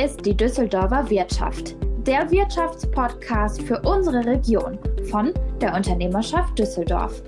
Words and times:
Ist 0.00 0.24
die 0.24 0.34
Düsseldorfer 0.34 1.08
Wirtschaft, 1.10 1.76
der 2.06 2.30
Wirtschaftspodcast 2.30 3.60
für 3.62 3.78
unsere 3.82 4.24
Region 4.24 4.78
von 5.10 5.34
der 5.60 5.74
Unternehmerschaft 5.74 6.58
Düsseldorf. 6.58 7.22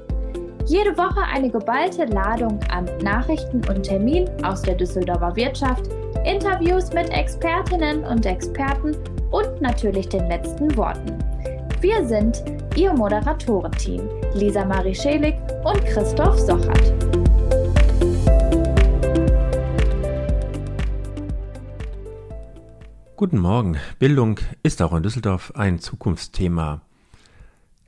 Jede 0.65 0.97
Woche 0.97 1.23
eine 1.31 1.51
geballte 1.51 2.07
Ladung 2.07 2.59
an 2.71 2.87
Nachrichten 3.03 3.61
und 3.69 3.83
Terminen 3.83 4.29
aus 4.43 4.63
der 4.63 4.77
Düsseldorfer 4.77 5.37
Wirtschaft, 5.37 5.91
Interviews 6.25 6.91
mit 6.95 7.11
Expertinnen 7.11 8.03
und 8.03 8.25
Experten 8.25 8.97
und 9.31 9.61
natürlich 9.61 10.09
den 10.09 10.27
letzten 10.29 10.75
Worten. 10.75 11.19
Wir 11.83 12.03
sind 12.07 12.43
Ihr 12.77 12.95
Moderatorenteam, 12.95 14.09
Lisa 14.37 14.65
Marie 14.65 14.95
Schelig 14.95 15.35
und 15.65 15.85
Christoph 15.85 16.39
Sochert. 16.39 17.24
Guten 23.17 23.39
Morgen. 23.39 23.77
Bildung 24.01 24.41
ist 24.65 24.83
auch 24.83 24.93
in 24.93 25.05
Düsseldorf 25.05 25.53
ein 25.55 25.79
Zukunftsthema. 25.79 26.81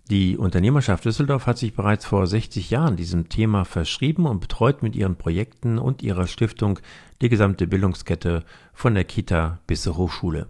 Die 0.08 0.38
Unternehmerschaft 0.38 1.04
Düsseldorf 1.04 1.46
hat 1.46 1.58
sich 1.58 1.74
bereits 1.74 2.04
vor 2.04 2.28
60 2.28 2.70
Jahren 2.70 2.94
diesem 2.94 3.28
Thema 3.28 3.64
verschrieben 3.64 4.26
und 4.26 4.38
betreut 4.38 4.84
mit 4.84 4.94
ihren 4.94 5.16
Projekten 5.16 5.78
und 5.78 6.00
ihrer 6.04 6.28
Stiftung 6.28 6.78
die 7.20 7.28
gesamte 7.28 7.66
Bildungskette 7.66 8.44
von 8.72 8.94
der 8.94 9.02
Kita 9.02 9.58
bis 9.66 9.82
zur 9.82 9.96
Hochschule. 9.96 10.46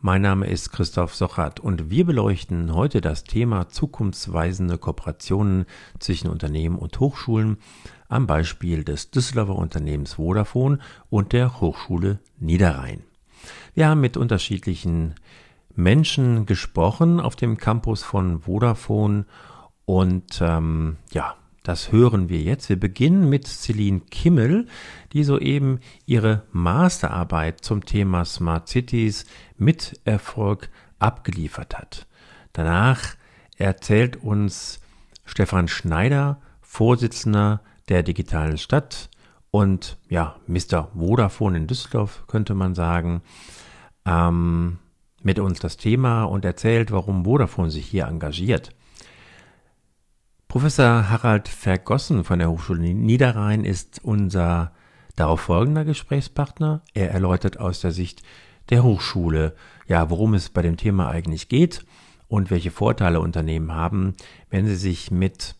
Mein 0.00 0.22
Name 0.22 0.48
ist 0.48 0.72
Christoph 0.72 1.14
Sochert 1.14 1.60
und 1.60 1.88
wir 1.88 2.04
beleuchten 2.04 2.74
heute 2.74 3.00
das 3.00 3.22
Thema 3.22 3.68
zukunftsweisende 3.68 4.78
Kooperationen 4.78 5.64
zwischen 6.00 6.28
Unternehmen 6.28 6.76
und 6.76 6.98
Hochschulen 6.98 7.58
am 8.08 8.26
Beispiel 8.26 8.82
des 8.82 9.12
Düsseldorfer 9.12 9.54
Unternehmens 9.54 10.14
Vodafone 10.14 10.80
und 11.08 11.32
der 11.32 11.60
Hochschule 11.60 12.18
Niederrhein. 12.40 13.04
Wir 13.74 13.88
haben 13.88 14.02
mit 14.02 14.18
unterschiedlichen 14.18 15.14
Menschen 15.74 16.44
gesprochen 16.44 17.20
auf 17.20 17.36
dem 17.36 17.56
Campus 17.56 18.02
von 18.02 18.40
Vodafone 18.40 19.24
und 19.86 20.40
ähm, 20.42 20.98
ja, 21.10 21.36
das 21.62 21.90
hören 21.90 22.28
wir 22.28 22.40
jetzt. 22.42 22.68
Wir 22.68 22.78
beginnen 22.78 23.30
mit 23.30 23.46
Celine 23.46 24.00
Kimmel, 24.00 24.66
die 25.14 25.24
soeben 25.24 25.80
ihre 26.04 26.42
Masterarbeit 26.52 27.64
zum 27.64 27.86
Thema 27.86 28.26
Smart 28.26 28.68
Cities 28.68 29.24
mit 29.56 29.98
Erfolg 30.04 30.68
abgeliefert 30.98 31.78
hat. 31.78 32.06
Danach 32.52 33.14
erzählt 33.56 34.16
uns 34.16 34.80
Stefan 35.24 35.68
Schneider, 35.68 36.42
Vorsitzender 36.60 37.62
der 37.88 38.02
digitalen 38.02 38.58
Stadt 38.58 39.08
und 39.50 39.98
ja, 40.08 40.36
Mr. 40.46 40.88
Vodafone 40.94 41.58
in 41.58 41.66
Düsseldorf, 41.66 42.24
könnte 42.26 42.54
man 42.54 42.74
sagen, 42.74 43.22
ähm, 44.06 44.78
mit 45.22 45.38
uns 45.38 45.60
das 45.60 45.76
Thema 45.76 46.24
und 46.24 46.44
erzählt, 46.44 46.90
warum 46.90 47.24
Vodafone 47.24 47.70
sich 47.70 47.86
hier 47.86 48.06
engagiert. 48.06 48.74
Professor 50.48 51.08
Harald 51.08 51.48
Vergossen 51.48 52.24
von 52.24 52.38
der 52.38 52.50
Hochschule 52.50 52.92
Niederrhein 52.92 53.64
ist 53.64 54.04
unser 54.04 54.72
darauf 55.16 55.40
folgender 55.40 55.84
Gesprächspartner. 55.84 56.82
Er 56.94 57.10
erläutert 57.10 57.58
aus 57.58 57.80
der 57.80 57.92
Sicht 57.92 58.22
der 58.70 58.82
Hochschule, 58.82 59.54
ja, 59.86 60.10
worum 60.10 60.34
es 60.34 60.50
bei 60.50 60.62
dem 60.62 60.76
Thema 60.76 61.08
eigentlich 61.08 61.48
geht 61.48 61.84
und 62.28 62.50
welche 62.50 62.70
Vorteile 62.70 63.20
Unternehmen 63.20 63.72
haben, 63.72 64.14
wenn 64.50 64.66
sie 64.66 64.76
sich 64.76 65.10
mit 65.10 65.56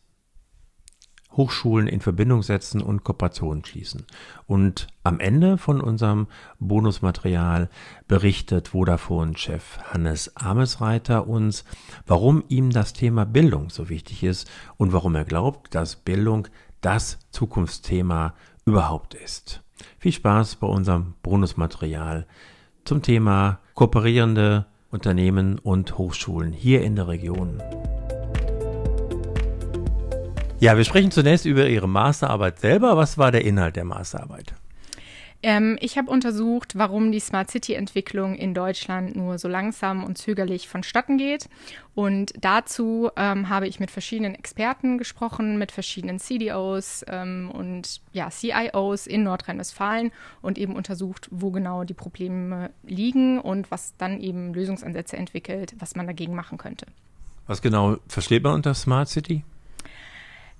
Hochschulen 1.36 1.88
in 1.88 2.00
Verbindung 2.00 2.42
setzen 2.42 2.82
und 2.82 3.04
Kooperationen 3.04 3.64
schließen. 3.64 4.06
Und 4.46 4.88
am 5.02 5.20
Ende 5.20 5.58
von 5.58 5.80
unserem 5.80 6.26
Bonusmaterial 6.58 7.68
berichtet 8.08 8.68
Vodafone-Chef 8.68 9.78
Hannes 9.92 10.36
Amesreiter 10.36 11.26
uns, 11.26 11.64
warum 12.06 12.44
ihm 12.48 12.70
das 12.70 12.92
Thema 12.92 13.24
Bildung 13.24 13.70
so 13.70 13.88
wichtig 13.88 14.22
ist 14.22 14.50
und 14.76 14.92
warum 14.92 15.14
er 15.14 15.24
glaubt, 15.24 15.74
dass 15.74 15.96
Bildung 15.96 16.48
das 16.80 17.18
Zukunftsthema 17.30 18.34
überhaupt 18.64 19.14
ist. 19.14 19.62
Viel 19.98 20.12
Spaß 20.12 20.56
bei 20.56 20.66
unserem 20.66 21.14
Bonusmaterial 21.22 22.26
zum 22.84 23.02
Thema 23.02 23.60
kooperierende 23.74 24.66
Unternehmen 24.90 25.58
und 25.58 25.96
Hochschulen 25.96 26.52
hier 26.52 26.82
in 26.82 26.96
der 26.96 27.08
Region. 27.08 27.62
Ja, 30.62 30.76
wir 30.76 30.84
sprechen 30.84 31.10
zunächst 31.10 31.44
über 31.44 31.66
Ihre 31.66 31.88
Masterarbeit 31.88 32.60
selber. 32.60 32.96
Was 32.96 33.18
war 33.18 33.32
der 33.32 33.44
Inhalt 33.44 33.74
der 33.74 33.82
Masterarbeit? 33.84 34.54
Ähm, 35.42 35.76
ich 35.80 35.98
habe 35.98 36.08
untersucht, 36.08 36.78
warum 36.78 37.10
die 37.10 37.18
Smart 37.18 37.50
City-Entwicklung 37.50 38.36
in 38.36 38.54
Deutschland 38.54 39.16
nur 39.16 39.38
so 39.38 39.48
langsam 39.48 40.04
und 40.04 40.18
zögerlich 40.18 40.68
vonstatten 40.68 41.18
geht. 41.18 41.48
Und 41.96 42.34
dazu 42.40 43.10
ähm, 43.16 43.48
habe 43.48 43.66
ich 43.66 43.80
mit 43.80 43.90
verschiedenen 43.90 44.36
Experten 44.36 44.98
gesprochen, 44.98 45.58
mit 45.58 45.72
verschiedenen 45.72 46.20
CDOs 46.20 47.04
ähm, 47.08 47.50
und 47.52 48.00
ja, 48.12 48.30
CIOs 48.30 49.08
in 49.08 49.24
Nordrhein-Westfalen 49.24 50.12
und 50.42 50.58
eben 50.58 50.76
untersucht, 50.76 51.26
wo 51.32 51.50
genau 51.50 51.82
die 51.82 51.94
Probleme 51.94 52.70
liegen 52.84 53.40
und 53.40 53.72
was 53.72 53.96
dann 53.96 54.20
eben 54.20 54.54
Lösungsansätze 54.54 55.16
entwickelt, 55.16 55.74
was 55.80 55.96
man 55.96 56.06
dagegen 56.06 56.36
machen 56.36 56.56
könnte. 56.56 56.86
Was 57.48 57.62
genau 57.62 57.96
versteht 58.06 58.44
man 58.44 58.54
unter 58.54 58.74
Smart 58.74 59.08
City? 59.08 59.42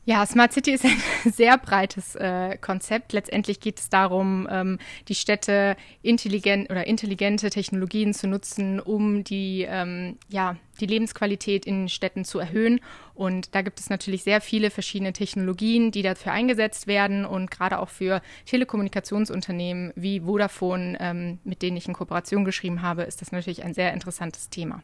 Ja, 0.05 0.27
Smart 0.27 0.53
City 0.53 0.73
ist 0.73 0.85
ein 0.85 1.01
sehr 1.33 1.57
breites 1.59 2.17
äh, 2.17 2.57
Konzept. 2.61 3.13
Letztendlich 3.13 3.61
geht 3.61 3.79
es 3.79 3.89
darum, 3.89 4.49
ähm, 4.51 4.79
die 5.07 5.15
Städte 5.15 5.77
intelligent 6.03 6.71
oder 6.71 6.89
intelligente 6.89 7.51
Technologien 7.51 8.13
zu 8.13 8.27
nutzen, 8.27 8.81
um 8.81 9.23
die, 9.23 9.65
ähm, 9.69 10.17
ja, 10.29 10.57
die 10.81 10.87
Lebensqualität 10.87 11.67
in 11.67 11.89
Städten 11.89 12.25
zu 12.25 12.41
erhöhen. 12.41 12.81
Und 13.15 13.55
da 13.55 13.63
gibt 13.63 13.79
es 13.79 13.91
natürlich 13.91 14.25
sehr 14.25 14.41
viele 14.41 14.71
verschiedene 14.71 15.13
Technologien, 15.13 15.93
die 15.93 16.03
dafür 16.03 16.33
eingesetzt 16.33 16.89
werden 16.89 17.25
und 17.25 17.53
gerade 17.53 17.79
auch 17.79 17.89
für 17.89 18.23
Telekommunikationsunternehmen 18.47 19.93
wie 19.95 20.21
Vodafone, 20.21 20.97
ähm, 20.99 21.39
mit 21.45 21.63
denen 21.63 21.77
ich 21.77 21.87
in 21.87 21.95
Kooperation 21.95 22.45
geschrieben 22.45 22.83
habe, 22.83 23.03
ist 23.03 23.21
das 23.21 23.31
natürlich 23.31 23.63
ein 23.63 23.75
sehr 23.75 23.93
interessantes 23.93 24.51
Thema. 24.51 24.83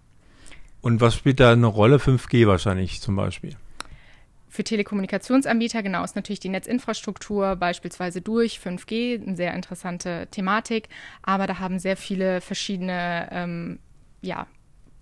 Und 0.80 1.00
was 1.00 1.16
spielt 1.16 1.40
da 1.40 1.50
eine 1.50 1.66
Rolle? 1.66 1.96
5G 1.96 2.46
wahrscheinlich 2.46 3.00
zum 3.00 3.16
Beispiel. 3.16 3.56
Für 4.48 4.64
Telekommunikationsanbieter 4.64 5.82
genau 5.82 6.02
ist 6.04 6.16
natürlich 6.16 6.40
die 6.40 6.48
Netzinfrastruktur 6.48 7.56
beispielsweise 7.56 8.20
durch 8.22 8.58
5G 8.58 9.22
eine 9.22 9.36
sehr 9.36 9.54
interessante 9.54 10.26
Thematik, 10.30 10.88
aber 11.22 11.46
da 11.46 11.58
haben 11.58 11.78
sehr 11.78 11.96
viele 11.96 12.40
verschiedene 12.40 13.28
ähm, 13.30 13.78
ja, 14.22 14.46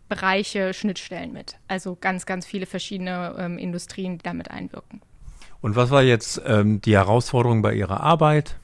Bereiche, 0.09 0.75
Schnittstellen 0.75 1.33
mit. 1.33 1.57
Also 1.69 1.97
ganz, 2.01 2.27
ganz 2.27 2.47
viele 2.47 2.67
verschiedene 2.67 3.35
ähm, 3.39 3.59
Industrien, 3.59 4.19
die 4.19 4.23
damit 4.23 4.51
einwirken. 4.51 5.01
Und 5.61 5.77
was 5.77 5.91
war 5.91 6.03
jetzt 6.03 6.41
ähm, 6.47 6.81
die 6.81 6.95
Herausforderung 6.95 7.63
bei 7.63 7.75
Ihrer 7.75 8.01
Arbeit? 8.01 8.57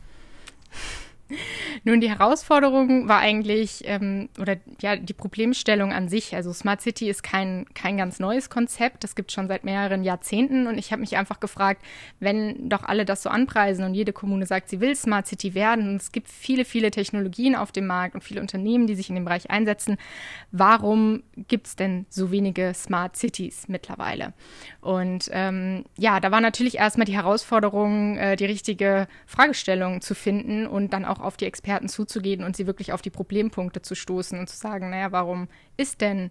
Nun, 1.84 2.00
die 2.00 2.10
Herausforderung 2.10 3.08
war 3.08 3.18
eigentlich, 3.18 3.82
ähm, 3.86 4.28
oder 4.40 4.56
ja, 4.80 4.96
die 4.96 5.12
Problemstellung 5.12 5.92
an 5.92 6.08
sich. 6.08 6.34
Also 6.34 6.52
Smart 6.52 6.80
City 6.80 7.08
ist 7.08 7.22
kein, 7.22 7.66
kein 7.74 7.96
ganz 7.96 8.18
neues 8.18 8.50
Konzept. 8.50 9.04
Das 9.04 9.14
gibt 9.14 9.32
schon 9.32 9.48
seit 9.48 9.64
mehreren 9.64 10.04
Jahrzehnten. 10.04 10.66
Und 10.66 10.78
ich 10.78 10.92
habe 10.92 11.00
mich 11.00 11.16
einfach 11.16 11.40
gefragt, 11.40 11.82
wenn 12.20 12.68
doch 12.68 12.84
alle 12.84 13.04
das 13.04 13.22
so 13.22 13.30
anpreisen 13.30 13.84
und 13.84 13.94
jede 13.94 14.12
Kommune 14.12 14.46
sagt, 14.46 14.68
sie 14.68 14.80
will 14.80 14.94
Smart 14.96 15.26
City 15.26 15.54
werden, 15.54 15.88
und 15.88 15.96
es 15.96 16.12
gibt 16.12 16.28
viele, 16.28 16.64
viele 16.64 16.90
Technologien 16.90 17.56
auf 17.56 17.72
dem 17.72 17.86
Markt 17.86 18.14
und 18.14 18.22
viele 18.22 18.40
Unternehmen, 18.40 18.86
die 18.86 18.94
sich 18.94 19.08
in 19.08 19.14
dem 19.14 19.24
Bereich 19.24 19.50
einsetzen, 19.50 19.96
warum 20.50 21.22
gibt 21.48 21.66
es 21.66 21.76
denn 21.76 22.06
so 22.08 22.30
wenige 22.30 22.74
Smart 22.74 23.16
Cities 23.16 23.68
mittlerweile? 23.68 24.32
Und 24.80 25.30
ähm, 25.32 25.84
ja, 25.96 26.20
da 26.20 26.30
war 26.30 26.40
natürlich 26.40 26.78
erstmal 26.78 27.04
die 27.04 27.14
Herausforderung, 27.14 28.16
äh, 28.16 28.36
die 28.36 28.44
richtige 28.44 29.08
Fragestellung 29.26 30.00
zu 30.00 30.14
finden 30.14 30.66
und 30.66 30.92
dann 30.92 31.04
auch 31.04 31.20
auf 31.22 31.36
die 31.36 31.46
Experten 31.46 31.88
zuzugehen 31.88 32.44
und 32.44 32.56
sie 32.56 32.66
wirklich 32.66 32.92
auf 32.92 33.02
die 33.02 33.10
Problempunkte 33.10 33.82
zu 33.82 33.94
stoßen 33.94 34.38
und 34.38 34.48
zu 34.48 34.56
sagen, 34.56 34.90
naja, 34.90 35.12
warum 35.12 35.48
ist 35.76 36.00
denn 36.00 36.30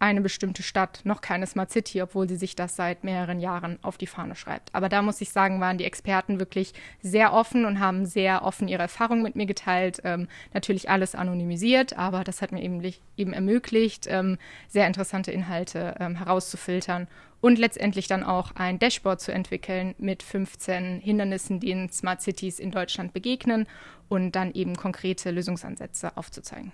eine 0.00 0.22
bestimmte 0.22 0.62
Stadt 0.62 1.02
noch 1.04 1.20
keine 1.20 1.46
Smart 1.46 1.70
City, 1.70 2.00
obwohl 2.00 2.28
sie 2.28 2.36
sich 2.36 2.56
das 2.56 2.74
seit 2.74 3.04
mehreren 3.04 3.38
Jahren 3.38 3.78
auf 3.82 3.98
die 3.98 4.06
Fahne 4.06 4.34
schreibt. 4.34 4.74
Aber 4.74 4.88
da 4.88 5.02
muss 5.02 5.20
ich 5.20 5.30
sagen, 5.30 5.60
waren 5.60 5.76
die 5.76 5.84
Experten 5.84 6.40
wirklich 6.40 6.72
sehr 7.02 7.34
offen 7.34 7.66
und 7.66 7.80
haben 7.80 8.06
sehr 8.06 8.42
offen 8.42 8.66
ihre 8.66 8.82
Erfahrungen 8.82 9.22
mit 9.22 9.36
mir 9.36 9.44
geteilt. 9.44 10.00
Ähm, 10.04 10.26
natürlich 10.54 10.88
alles 10.88 11.14
anonymisiert, 11.14 11.98
aber 11.98 12.24
das 12.24 12.40
hat 12.40 12.50
mir 12.50 12.62
eben, 12.62 12.82
eben 13.18 13.32
ermöglicht, 13.34 14.06
ähm, 14.08 14.38
sehr 14.68 14.86
interessante 14.86 15.32
Inhalte 15.32 15.94
ähm, 16.00 16.16
herauszufiltern 16.16 17.06
und 17.42 17.58
letztendlich 17.58 18.06
dann 18.06 18.22
auch 18.22 18.52
ein 18.54 18.78
Dashboard 18.78 19.20
zu 19.20 19.32
entwickeln 19.32 19.94
mit 19.98 20.22
15 20.22 21.00
Hindernissen, 21.00 21.60
die 21.60 21.70
in 21.70 21.90
Smart 21.90 22.22
Cities 22.22 22.58
in 22.58 22.70
Deutschland 22.70 23.12
begegnen 23.12 23.66
und 24.08 24.32
dann 24.32 24.52
eben 24.52 24.76
konkrete 24.76 25.30
Lösungsansätze 25.30 26.16
aufzuzeigen. 26.16 26.72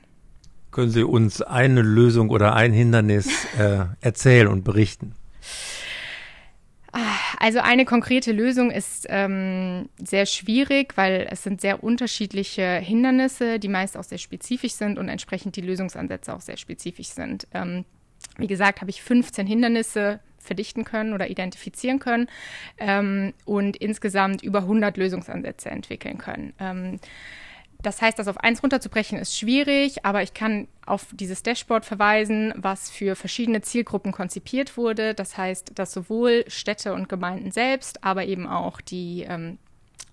Können 0.71 0.91
Sie 0.91 1.05
uns 1.05 1.43
eine 1.43 1.83
Lösung 1.83 2.31
oder 2.31 2.55
ein 2.55 2.73
Hindernis 2.73 3.47
äh, 3.59 3.87
erzählen 4.01 4.49
und 4.49 4.65
berichten? 4.65 5.15
Also 7.39 7.59
eine 7.61 7.85
konkrete 7.85 8.33
Lösung 8.33 8.71
ist 8.71 9.07
ähm, 9.11 9.89
sehr 10.03 10.25
schwierig, 10.25 10.97
weil 10.97 11.27
es 11.31 11.43
sind 11.43 11.61
sehr 11.61 11.85
unterschiedliche 11.85 12.77
Hindernisse, 12.77 13.59
die 13.59 13.69
meist 13.69 13.97
auch 13.97 14.05
sehr 14.05 14.19
spezifisch 14.19 14.73
sind 14.73 14.99
und 14.99 15.09
entsprechend 15.09 15.57
die 15.57 15.61
Lösungsansätze 15.61 16.35
auch 16.35 16.41
sehr 16.41 16.57
spezifisch 16.57 17.09
sind. 17.09 17.47
Ähm, 17.53 17.85
wie 18.39 18.47
gesagt, 18.47 18.81
habe 18.81 18.91
ich 18.91 19.03
15 19.03 19.47
Hindernisse 19.47 20.21
verdichten 20.39 20.85
können 20.85 21.13
oder 21.13 21.29
identifizieren 21.29 21.99
können 21.99 22.29
ähm, 22.79 23.35
und 23.45 23.77
insgesamt 23.77 24.43
über 24.43 24.61
100 24.61 24.97
Lösungsansätze 24.97 25.69
entwickeln 25.69 26.19
können. 26.19 26.55
Ähm, 26.59 27.01
das 27.83 28.03
heißt, 28.03 28.19
das 28.19 28.29
auf 28.29 28.39
eins 28.39 28.63
runterzubrechen 28.63 29.19
ist 29.19 29.37
schwierig, 29.39 30.05
aber 30.05 30.23
ich 30.23 30.35
kann 30.35 30.69
auf 30.87 31.07
dieses 31.13 31.43
Dashboard 31.43 31.85
verweisen, 31.85 32.53
was 32.57 32.91
für 32.91 33.17
verschiedene 33.17 33.61
Zielgruppen 33.63 34.13
konzipiert 34.13 34.77
wurde. 34.77 35.15
Das 35.15 35.37
heißt, 35.37 35.73
dass 35.79 35.93
sowohl 35.93 36.45
Städte 36.49 36.95
und 36.95 37.09
Gemeinden 37.09 37.51
selbst, 37.51 38.05
aber 38.05 38.25
eben 38.25 38.47
auch 38.47 38.81
die 38.81 39.27
ähm, 39.29 39.59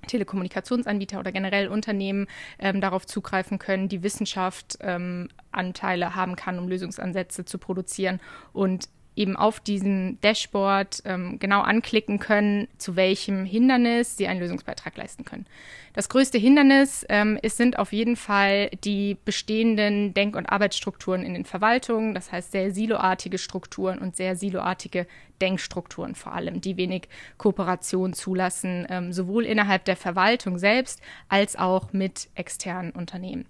Telekommunikationsanbieter 0.08 1.20
oder 1.20 1.32
generell 1.32 1.68
Unternehmen 1.68 2.28
ähm, 2.60 2.82
darauf 2.82 3.06
zugreifen 3.06 3.60
können, 3.60 3.88
die 3.88 4.04
Wissenschaft 4.04 4.78
ähm, 4.82 5.30
Anteile 5.52 6.16
haben 6.16 6.36
kann, 6.36 6.60
um 6.60 6.68
Lösungsansätze 6.68 7.46
zu 7.46 7.58
produzieren 7.58 8.20
und 8.52 8.90
eben 9.16 9.36
auf 9.36 9.60
diesem 9.60 10.20
Dashboard 10.22 11.04
ähm, 11.06 11.38
genau 11.40 11.62
anklicken 11.62 12.20
können, 12.20 12.68
zu 12.78 12.96
welchem 12.96 13.46
Hindernis 13.46 14.18
sie 14.18 14.28
einen 14.28 14.40
Lösungsbeitrag 14.40 14.98
leisten 14.98 15.26
können. 15.26 15.46
Das 15.94 16.10
größte 16.10 16.40
Hindernis 16.40 17.06
ähm, 17.10 17.38
ist, 17.42 17.58
sind 17.58 17.78
auf 17.78 17.94
jeden 17.94 18.16
Fall 18.16 18.72
die 18.84 19.16
bestehenden 19.26 20.16
Denk- 20.16 20.36
und 20.36 20.48
Arbeitsstrukturen 20.48 21.24
in 21.24 21.36
den 21.36 21.46
Verwaltungen, 21.46 22.16
das 22.16 22.32
heißt 22.32 22.52
sehr 22.52 22.72
siloartige 22.72 23.38
Strukturen 23.38 24.00
und 24.00 24.16
sehr 24.16 24.36
siloartige 24.36 25.06
Denkstrukturen 25.40 26.16
vor 26.16 26.34
allem, 26.34 26.62
die 26.62 26.78
wenig 26.78 27.10
Kooperation 27.38 28.14
zulassen, 28.14 28.88
ähm, 28.90 29.14
sowohl 29.14 29.46
innerhalb 29.46 29.86
der 29.86 29.96
Verwaltung 29.96 30.58
selbst 30.58 31.02
als 31.30 31.56
auch 31.56 31.94
mit 31.94 32.30
externen 32.34 32.92
Unternehmen. 32.92 33.46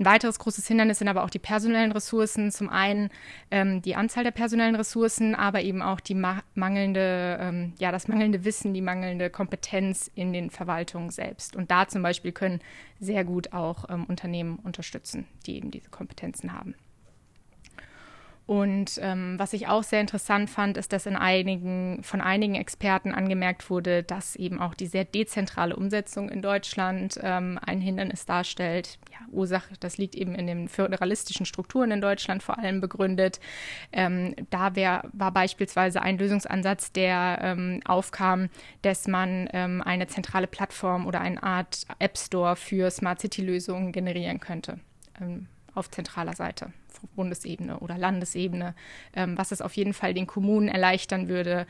Ein 0.00 0.06
weiteres 0.06 0.38
großes 0.38 0.66
Hindernis 0.66 0.98
sind 0.98 1.08
aber 1.08 1.24
auch 1.24 1.28
die 1.28 1.38
personellen 1.38 1.92
Ressourcen. 1.92 2.50
Zum 2.50 2.70
einen 2.70 3.10
ähm, 3.50 3.82
die 3.82 3.96
Anzahl 3.96 4.24
der 4.24 4.30
personellen 4.30 4.74
Ressourcen, 4.74 5.34
aber 5.34 5.60
eben 5.60 5.82
auch 5.82 6.00
die 6.00 6.14
ma 6.14 6.42
mangelnde, 6.54 7.36
ähm, 7.38 7.74
ja, 7.78 7.92
das 7.92 8.08
mangelnde 8.08 8.46
Wissen, 8.46 8.72
die 8.72 8.80
mangelnde 8.80 9.28
Kompetenz 9.28 10.10
in 10.14 10.32
den 10.32 10.48
Verwaltungen 10.48 11.10
selbst. 11.10 11.54
Und 11.54 11.70
da 11.70 11.86
zum 11.86 12.02
Beispiel 12.02 12.32
können 12.32 12.60
sehr 12.98 13.24
gut 13.24 13.52
auch 13.52 13.90
ähm, 13.90 14.06
Unternehmen 14.06 14.58
unterstützen, 14.60 15.26
die 15.44 15.56
eben 15.56 15.70
diese 15.70 15.90
Kompetenzen 15.90 16.54
haben. 16.54 16.74
Und 18.46 18.98
ähm, 19.00 19.38
was 19.38 19.52
ich 19.52 19.68
auch 19.68 19.84
sehr 19.84 20.00
interessant 20.00 20.50
fand, 20.50 20.76
ist, 20.76 20.92
dass 20.92 21.06
in 21.06 21.14
einigen, 21.14 22.02
von 22.02 22.20
einigen 22.20 22.56
Experten 22.56 23.14
angemerkt 23.14 23.70
wurde, 23.70 24.02
dass 24.02 24.34
eben 24.34 24.60
auch 24.60 24.74
die 24.74 24.88
sehr 24.88 25.04
dezentrale 25.04 25.76
Umsetzung 25.76 26.28
in 26.28 26.42
Deutschland 26.42 27.18
ähm, 27.22 27.60
ein 27.64 27.80
Hindernis 27.80 28.26
darstellt. 28.26 28.98
Ja, 29.12 29.18
Ursache, 29.30 29.74
das 29.78 29.98
liegt 29.98 30.16
eben 30.16 30.34
in 30.34 30.48
den 30.48 30.68
föderalistischen 30.68 31.46
Strukturen 31.46 31.92
in 31.92 32.00
Deutschland 32.00 32.42
vor 32.42 32.58
allem 32.58 32.80
begründet. 32.80 33.38
Ähm, 33.92 34.34
da 34.50 34.74
wär, 34.74 35.04
war 35.12 35.30
beispielsweise 35.30 36.02
ein 36.02 36.18
Lösungsansatz, 36.18 36.90
der 36.90 37.38
ähm, 37.42 37.80
aufkam, 37.84 38.48
dass 38.82 39.06
man 39.06 39.48
ähm, 39.52 39.80
eine 39.80 40.08
zentrale 40.08 40.48
Plattform 40.48 41.06
oder 41.06 41.20
eine 41.20 41.40
Art 41.40 41.86
App 42.00 42.18
Store 42.18 42.56
für 42.56 42.90
Smart 42.90 43.20
City-Lösungen 43.20 43.92
generieren 43.92 44.40
könnte 44.40 44.80
ähm, 45.20 45.46
auf 45.74 45.90
zentraler 45.90 46.34
Seite. 46.34 46.72
Bundesebene 47.16 47.78
oder 47.78 47.98
Landesebene, 47.98 48.74
ähm, 49.14 49.36
was 49.36 49.52
es 49.52 49.62
auf 49.62 49.74
jeden 49.74 49.92
Fall 49.92 50.14
den 50.14 50.26
Kommunen 50.26 50.68
erleichtern 50.68 51.28
würde, 51.28 51.66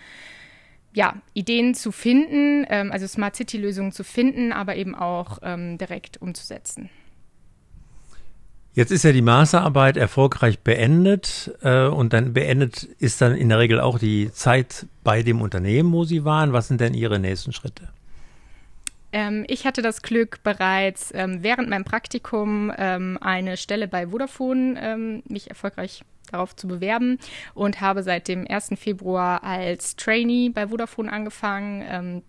ja, 0.92 1.14
Ideen 1.34 1.74
zu 1.74 1.92
finden, 1.92 2.66
ähm, 2.68 2.90
also 2.90 3.06
Smart 3.06 3.36
City-Lösungen 3.36 3.92
zu 3.92 4.04
finden, 4.04 4.52
aber 4.52 4.76
eben 4.76 4.94
auch 4.94 5.38
ähm, 5.42 5.78
direkt 5.78 6.20
umzusetzen. 6.20 6.90
Jetzt 8.72 8.92
ist 8.92 9.02
ja 9.02 9.12
die 9.12 9.22
Masterarbeit 9.22 9.96
erfolgreich 9.96 10.60
beendet 10.60 11.52
äh, 11.62 11.86
und 11.86 12.12
dann 12.12 12.32
beendet 12.32 12.84
ist 12.84 13.20
dann 13.20 13.34
in 13.34 13.48
der 13.48 13.58
Regel 13.58 13.80
auch 13.80 13.98
die 13.98 14.30
Zeit 14.32 14.86
bei 15.02 15.22
dem 15.22 15.40
Unternehmen, 15.40 15.92
wo 15.92 16.04
Sie 16.04 16.24
waren. 16.24 16.52
Was 16.52 16.68
sind 16.68 16.80
denn 16.80 16.94
Ihre 16.94 17.18
nächsten 17.18 17.52
Schritte? 17.52 17.88
Ähm, 19.12 19.44
ich 19.48 19.66
hatte 19.66 19.82
das 19.82 20.02
Glück, 20.02 20.42
bereits 20.42 21.12
ähm, 21.14 21.42
während 21.42 21.68
meinem 21.68 21.84
Praktikum 21.84 22.72
ähm, 22.76 23.18
eine 23.20 23.56
Stelle 23.56 23.88
bei 23.88 24.08
Vodafone 24.08 24.80
ähm, 24.80 25.22
mich 25.28 25.48
erfolgreich 25.48 26.04
darauf 26.30 26.54
zu 26.54 26.68
bewerben 26.68 27.18
und 27.54 27.80
habe 27.80 28.02
seit 28.02 28.28
dem 28.28 28.46
1. 28.48 28.70
Februar 28.76 29.42
als 29.42 29.96
Trainee 29.96 30.50
bei 30.50 30.68
Vodafone 30.68 31.12
angefangen 31.12 31.84
ähm, 31.88 32.22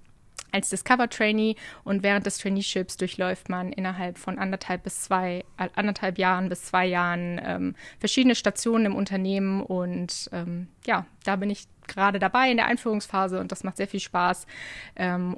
als 0.53 0.69
Discover 0.69 1.07
Trainee 1.07 1.55
und 1.85 2.03
während 2.03 2.25
des 2.25 2.37
Traineeships 2.39 2.97
durchläuft 2.97 3.47
man 3.47 3.71
innerhalb 3.71 4.17
von 4.17 4.37
anderthalb 4.37 4.83
bis 4.83 5.03
zwei, 5.03 5.45
äh, 5.57 5.69
anderthalb 5.75 6.17
Jahren 6.17 6.49
bis 6.49 6.65
zwei 6.65 6.85
Jahren 6.87 7.39
ähm, 7.41 7.75
verschiedene 7.99 8.35
Stationen 8.35 8.87
im 8.87 8.95
Unternehmen 8.95 9.61
und 9.61 10.29
ja, 10.85 11.05
da 11.23 11.35
bin 11.37 11.49
ich 11.49 11.67
gerade 11.87 12.19
dabei 12.19 12.51
in 12.51 12.57
der 12.57 12.65
Einführungsphase 12.65 13.39
und 13.39 13.51
das 13.51 13.63
macht 13.63 13.77
sehr 13.77 13.87
viel 13.87 13.99
Spaß 13.99 14.45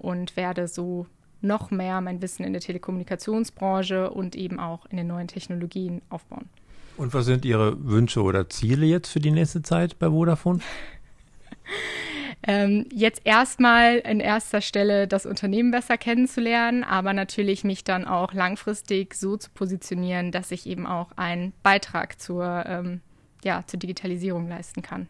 und 0.01 0.35
werde 0.35 0.67
so 0.67 1.07
noch 1.43 1.71
mehr 1.71 2.01
mein 2.01 2.21
Wissen 2.21 2.43
in 2.43 2.53
der 2.53 2.61
Telekommunikationsbranche 2.61 4.09
und 4.09 4.35
eben 4.35 4.59
auch 4.59 4.85
in 4.87 4.97
den 4.97 5.07
neuen 5.07 5.27
Technologien 5.27 6.01
aufbauen. 6.09 6.49
Und 6.97 7.13
was 7.13 7.25
sind 7.25 7.43
Ihre 7.45 7.75
Wünsche 7.83 8.21
oder 8.21 8.49
Ziele 8.49 8.85
jetzt 8.85 9.09
für 9.09 9.19
die 9.19 9.31
nächste 9.31 9.61
Zeit 9.61 9.97
bei 9.97 10.09
Vodafone? 10.09 10.59
ähm, 12.43 12.85
jetzt 12.93 13.21
erstmal 13.23 13.97
in 13.97 14.19
erster 14.19 14.61
Stelle 14.61 15.07
das 15.07 15.25
Unternehmen 15.25 15.71
besser 15.71 15.97
kennenzulernen, 15.97 16.83
aber 16.83 17.13
natürlich 17.13 17.63
mich 17.63 17.83
dann 17.83 18.05
auch 18.05 18.33
langfristig 18.33 19.15
so 19.15 19.37
zu 19.37 19.49
positionieren, 19.51 20.31
dass 20.31 20.51
ich 20.51 20.67
eben 20.67 20.85
auch 20.85 21.11
einen 21.15 21.53
Beitrag 21.63 22.21
zur, 22.21 22.63
ähm, 22.67 23.01
ja, 23.43 23.63
zur 23.65 23.79
Digitalisierung 23.79 24.47
leisten 24.47 24.81
kann. 24.81 25.07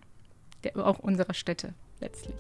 Der, 0.64 0.78
auch 0.78 1.00
unserer 1.00 1.34
Städte 1.34 1.74
letztlich. 2.00 2.36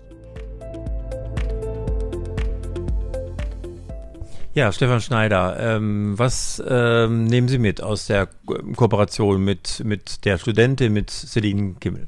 Ja, 4.55 4.71
Stefan 4.71 5.01
Schneider, 5.01 5.57
ähm, 5.59 6.13
was 6.15 6.61
ähm, 6.67 7.25
nehmen 7.25 7.47
Sie 7.47 7.57
mit 7.57 7.81
aus 7.81 8.05
der 8.05 8.27
Kooperation 8.75 9.43
mit, 9.43 9.81
mit 9.83 10.25
der 10.25 10.37
Studentin, 10.37 10.93
mit 10.93 11.09
Celine 11.09 11.73
Kimmel? 11.79 12.07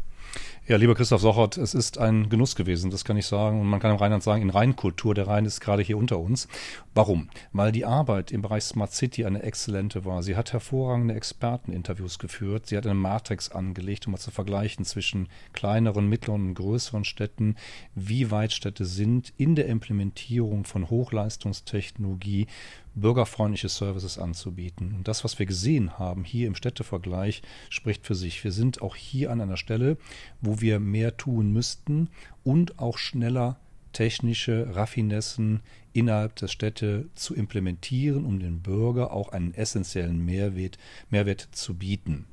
Ja, 0.68 0.78
lieber 0.78 0.96
Christoph 0.96 1.22
Sochert, 1.22 1.58
es 1.58 1.76
ist 1.76 2.00
ein 2.00 2.28
Genuss 2.28 2.56
gewesen, 2.56 2.90
das 2.90 3.06
kann 3.06 3.18
ich 3.18 3.28
sagen. 3.28 3.62
Und 3.62 3.68
man 3.68 3.80
kann 3.80 3.92
im 3.92 3.98
Rheinland 3.98 4.24
sagen, 4.24 4.42
in 4.42 4.50
Rheinkultur, 4.50 5.14
der 5.14 5.28
Rhein 5.28 5.46
ist 5.46 5.60
gerade 5.60 5.84
hier 5.84 5.96
unter 5.96 6.18
uns. 6.18 6.48
Warum? 6.96 7.30
Weil 7.54 7.72
die 7.72 7.86
Arbeit 7.86 8.32
im 8.32 8.42
Bereich 8.42 8.64
Smart 8.64 8.92
City 8.92 9.26
eine 9.26 9.44
exzellente 9.44 10.06
war. 10.06 10.24
Sie 10.24 10.36
hat 10.36 10.54
hervorragende 10.54 11.14
Experteninterviews 11.14 12.18
geführt. 12.18 12.66
Sie 12.66 12.78
hat 12.78 12.88
eine 12.88 12.96
Matrix 12.96 13.52
angelegt, 13.52 14.08
um 14.08 14.14
mal 14.14 14.18
zu 14.18 14.32
vergleichen 14.32 14.86
zwischen 14.86 15.30
kleineren, 15.54 16.10
mittleren 16.10 16.48
und 16.48 16.56
größeren 16.56 17.06
Städten, 17.06 17.58
wie 17.94 18.32
weit 18.32 18.52
Städte 18.52 18.86
sind 18.86 19.34
in 19.38 19.54
der 19.54 19.68
Implementierung 19.68 20.66
von 20.66 20.90
Hochleistungstechnologie 20.90 22.48
bürgerfreundliche 22.96 23.70
Services 23.70 24.18
anzubieten. 24.18 24.94
Und 24.96 25.08
das, 25.08 25.24
was 25.24 25.38
wir 25.38 25.46
gesehen 25.46 26.00
haben 26.00 26.24
hier 26.24 26.48
im 26.48 26.56
Städtevergleich, 26.56 27.42
spricht 27.70 28.06
für 28.06 28.16
sich. 28.16 28.44
Wir 28.44 28.52
sind 28.52 28.82
auch 28.82 28.96
hier 28.96 29.32
an 29.32 29.42
einer 29.42 29.58
Stelle, 29.58 29.98
wo 30.42 30.62
wir 30.62 30.80
mehr 30.80 31.18
tun 31.18 31.52
müssten 31.52 32.10
und 32.44 32.80
auch 32.80 32.98
schneller 32.98 33.60
technische 33.92 34.76
Raffinessen 34.76 35.62
innerhalb 35.94 36.36
der 36.36 36.50
Städte 36.50 37.10
zu 37.16 37.34
implementieren, 37.34 38.26
um 38.26 38.40
den 38.40 38.62
Bürger 38.62 39.14
auch 39.14 39.30
einen 39.30 39.54
essentiellen 39.54 40.24
Mehrwert, 40.26 40.78
Mehrwert 41.10 41.48
zu 41.52 41.76
bieten. 41.76 42.26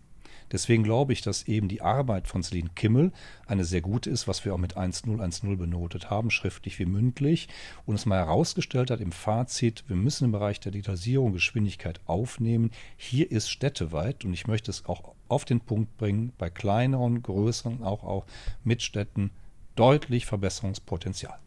Deswegen 0.52 0.82
glaube 0.82 1.12
ich, 1.12 1.22
dass 1.22 1.48
eben 1.48 1.68
die 1.68 1.80
Arbeit 1.80 2.28
von 2.28 2.42
Celine 2.42 2.70
Kimmel 2.74 3.10
eine 3.46 3.64
sehr 3.64 3.80
gute 3.80 4.10
ist, 4.10 4.28
was 4.28 4.44
wir 4.44 4.54
auch 4.54 4.58
mit 4.58 4.76
1.0.1.0 4.76 5.56
benotet 5.56 6.10
haben, 6.10 6.30
schriftlich 6.30 6.78
wie 6.78 6.84
mündlich, 6.84 7.48
und 7.86 7.94
es 7.94 8.06
mal 8.06 8.18
herausgestellt 8.18 8.90
hat 8.90 9.00
im 9.00 9.12
Fazit, 9.12 9.84
wir 9.88 9.96
müssen 9.96 10.26
im 10.26 10.32
Bereich 10.32 10.60
der 10.60 10.72
Digitalisierung 10.72 11.32
Geschwindigkeit 11.32 12.00
aufnehmen. 12.06 12.70
Hier 12.96 13.30
ist 13.30 13.48
städteweit, 13.48 14.24
und 14.24 14.34
ich 14.34 14.46
möchte 14.46 14.70
es 14.70 14.84
auch 14.84 15.14
auf 15.28 15.44
den 15.44 15.60
Punkt 15.60 15.96
bringen, 15.96 16.32
bei 16.36 16.50
kleineren, 16.50 17.22
größeren, 17.22 17.82
auch, 17.82 18.04
auch 18.04 18.26
Mitstädten 18.62 19.30
deutlich 19.74 20.26
Verbesserungspotenzial. 20.26 21.38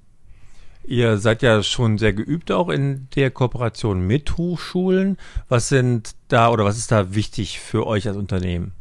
Ihr 0.87 1.17
seid 1.17 1.41
ja 1.41 1.63
schon 1.63 1.97
sehr 1.97 2.13
geübt 2.13 2.51
auch 2.51 2.69
in 2.69 3.07
der 3.15 3.31
Kooperation 3.31 4.05
mit 4.05 4.37
Hochschulen. 4.37 5.17
Was 5.49 5.69
sind 5.69 6.15
da 6.27 6.49
oder 6.49 6.63
was 6.63 6.77
ist 6.77 6.91
da 6.91 7.15
wichtig 7.15 7.59
für 7.59 7.87
euch 7.87 8.07
als 8.07 8.17
Unternehmen? 8.17 8.73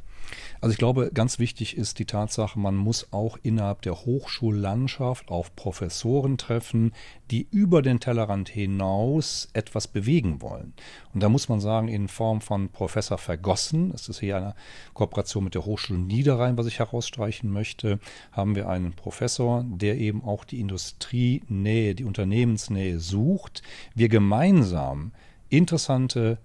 Also 0.65 0.73
ich 0.73 0.79
glaube, 0.79 1.11
ganz 1.13 1.39
wichtig 1.39 1.77
ist 1.77 1.99
die 1.99 2.07
Tatsache, 2.07 2.59
man 2.59 2.75
muss 2.75 3.13
auch 3.13 3.37
innerhalb 3.43 3.83
der 3.83 4.07
Hochschullandschaft 4.07 5.29
auf 5.29 5.55
Professoren 5.55 6.39
treffen, 6.39 6.95
die 7.31 7.47
über 7.51 7.83
den 7.83 8.01
Tellerrand 8.01 8.49
hinaus 8.49 9.51
etwas 9.53 9.89
bewegen 9.89 10.41
wollen. 10.41 10.73
Und 11.13 11.23
da 11.23 11.29
muss 11.29 11.51
man 11.51 11.61
sagen, 11.61 11.89
in 11.89 12.09
Form 12.09 12.41
von 12.41 12.71
Professor 12.71 13.19
Vergossen, 13.19 13.93
das 13.93 14.09
ist 14.09 14.21
hier 14.21 14.39
eine 14.39 14.55
Kooperation 14.95 15.45
mit 15.45 15.55
der 15.55 15.67
Hochschule 15.67 15.99
Niederrhein, 15.99 16.57
was 16.57 16.65
ich 16.65 16.79
herausstreichen 16.79 17.51
möchte, 17.51 17.99
haben 18.33 18.57
wir 18.57 18.67
einen 18.67 18.95
Professor, 18.95 19.67
der 19.69 19.99
eben 19.99 20.25
auch 20.25 20.45
die 20.45 20.61
Industrienähe, 20.61 21.95
die 21.95 22.05
Unternehmensnähe 22.05 23.01
sucht. 23.01 23.63
Wir 23.95 24.09
gemeinsam 24.09 25.13
interessante 25.51 26.39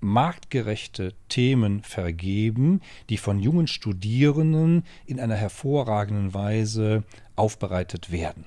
marktgerechte 0.00 1.14
Themen 1.28 1.82
vergeben, 1.82 2.80
die 3.08 3.16
von 3.16 3.38
jungen 3.38 3.66
Studierenden 3.66 4.84
in 5.06 5.20
einer 5.20 5.36
hervorragenden 5.36 6.34
Weise 6.34 7.04
aufbereitet 7.36 8.10
werden. 8.10 8.44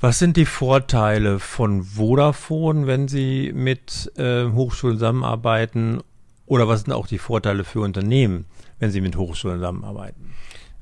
Was 0.00 0.20
sind 0.20 0.36
die 0.36 0.46
Vorteile 0.46 1.40
von 1.40 1.82
Vodafone, 1.82 2.86
wenn 2.86 3.08
Sie 3.08 3.52
mit 3.52 4.12
äh, 4.16 4.44
Hochschulen 4.44 4.96
zusammenarbeiten? 4.96 6.00
Oder 6.48 6.66
was 6.66 6.82
sind 6.82 6.92
auch 6.92 7.06
die 7.06 7.18
Vorteile 7.18 7.62
für 7.62 7.80
Unternehmen, 7.80 8.46
wenn 8.78 8.90
sie 8.90 9.02
mit 9.02 9.16
Hochschulen 9.16 9.58
zusammenarbeiten? 9.58 10.34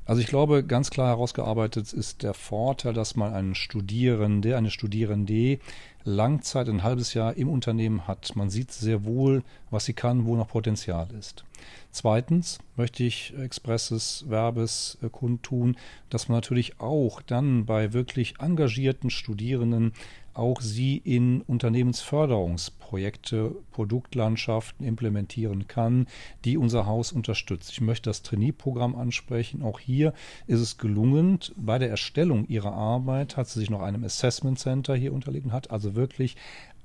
Also 0.07 0.21
ich 0.21 0.27
glaube, 0.27 0.63
ganz 0.63 0.89
klar 0.89 1.09
herausgearbeitet 1.09 1.91
ist 1.91 2.23
der 2.23 2.33
Vorteil, 2.33 2.93
dass 2.93 3.17
man 3.17 3.33
einen 3.33 3.55
Studierende, 3.55 4.55
eine 4.55 4.71
Studierende 4.71 5.59
Langzeit, 6.05 6.69
ein 6.69 6.83
halbes 6.83 7.13
Jahr 7.13 7.35
im 7.35 7.49
Unternehmen 7.49 8.07
hat. 8.07 8.33
Man 8.37 8.49
sieht 8.49 8.71
sehr 8.71 9.03
wohl, 9.03 9.43
was 9.69 9.83
sie 9.83 9.91
kann, 9.91 10.25
wo 10.25 10.37
noch 10.37 10.47
Potenzial 10.47 11.09
ist. 11.19 11.43
Zweitens 11.91 12.59
möchte 12.77 13.03
ich 13.03 13.33
expresses 13.37 14.23
Verbes 14.29 14.97
äh, 15.01 15.09
kundtun, 15.09 15.75
dass 16.09 16.29
man 16.29 16.37
natürlich 16.37 16.79
auch 16.79 17.21
dann 17.21 17.65
bei 17.65 17.91
wirklich 17.91 18.35
engagierten 18.39 19.09
Studierenden 19.09 19.91
auch 20.37 20.61
sie 20.61 20.97
in 20.97 21.41
Unternehmensförderungsprojekte, 21.41 23.55
Produktlandschaften 23.71 24.85
implementieren 24.85 25.67
kann, 25.67 26.07
die 26.45 26.57
unser 26.57 26.85
Haus 26.85 27.11
unterstützt. 27.11 27.71
Ich 27.71 27.81
möchte 27.81 28.09
das 28.09 28.21
Trainee-Programm 28.21 28.95
ansprechen. 28.95 29.63
Auch 29.63 29.79
hier 29.79 30.13
ist 30.45 30.59
es 30.59 30.77
gelungen, 30.77 31.39
bei 31.55 31.79
der 31.79 31.89
Erstellung 31.89 32.47
ihrer 32.47 32.73
Arbeit 32.73 33.37
hat 33.37 33.47
sie 33.47 33.59
sich 33.59 33.69
noch 33.69 33.81
einem 33.81 34.03
Assessment 34.03 34.59
Center 34.59 34.95
hier 34.95 35.13
unterlegen, 35.13 35.51
hat 35.51 35.71
also 35.71 35.95
wirklich 35.95 36.35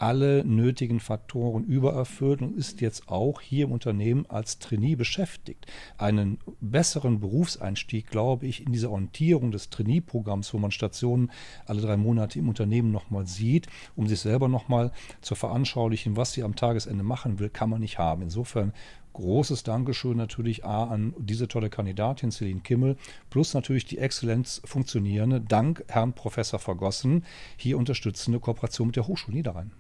alle 0.03 0.45
nötigen 0.45 0.99
Faktoren 0.99 1.63
übererfüllt 1.63 2.43
und 2.43 2.57
ist 2.57 2.81
jetzt 2.81 3.09
auch 3.09 3.41
hier 3.41 3.67
im 3.67 3.73
Unternehmen 3.73 4.27
als 4.29 4.59
Trainee 4.59 4.97
beschäftigt. 4.97 5.67
Einen 5.97 6.39
besseren 6.61 7.21
Berufseinstieg, 7.21 8.09
glaube 8.09 8.47
ich, 8.47 8.67
in 8.67 8.73
dieser 8.73 8.91
Orientierung 8.91 9.53
des 9.53 9.71
Trainee-Programms, 9.71 10.53
wo 10.53 10.59
man 10.59 10.73
Stationen 10.73 11.31
alle 11.67 11.83
drei 11.83 11.97
Monate 11.97 12.41
im 12.41 12.49
Unternehmen 12.49 12.91
nochmal 12.91 13.29
sieht, 13.29 13.69
um 13.95 14.09
sich 14.09 14.19
selber 14.19 14.49
nochmal 14.49 14.91
zu 15.21 15.37
veranschaulichen, 15.37 16.17
was 16.17 16.33
sie 16.33 16.43
am 16.43 16.57
Tagesende 16.57 17.05
machen 17.05 17.39
will, 17.39 17.49
kann 17.49 17.71
man 17.71 17.81
nicht 17.81 18.01
haben. 18.01 18.23
Insofern 18.23 18.73
großes 19.13 19.63
Dankeschön 19.63 20.17
natürlich 20.17 20.65
A 20.65 20.83
an 20.83 21.15
diese 21.17 21.47
tolle 21.47 21.71
Kandidatin 21.71 22.33
Celine 22.33 22.63
Kimmel, 22.63 22.97
plus 23.31 23.55
natürlich 23.55 23.85
die 23.85 23.99
exzellenz 23.99 24.63
funktionierende, 24.65 25.41
dank 25.41 25.85
Herrn 25.87 26.13
Professor 26.13 26.59
Vergossen, 26.59 27.25
hier 27.57 27.79
unterstützende 27.79 28.41
Kooperation 28.41 28.89
mit 28.89 28.97
der 28.97 29.07
Hochschule 29.07 29.37
Niederrhein. 29.37 29.71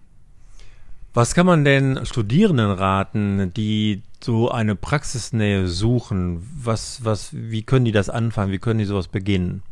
Was 1.14 1.34
kann 1.34 1.44
man 1.44 1.62
denn 1.62 2.06
Studierenden 2.06 2.70
raten, 2.70 3.52
die 3.54 4.02
so 4.24 4.50
eine 4.50 4.74
Praxisnähe 4.74 5.68
suchen? 5.68 6.42
Was, 6.56 7.04
was, 7.04 7.30
wie 7.32 7.62
können 7.62 7.84
die 7.84 7.92
das 7.92 8.08
anfangen? 8.08 8.50
Wie 8.50 8.58
können 8.58 8.78
die 8.78 8.86
sowas 8.86 9.08
beginnen? 9.08 9.62